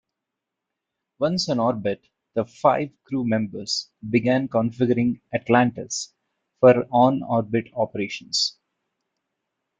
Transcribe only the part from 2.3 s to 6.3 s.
the five crew members began configuring "Atlantis"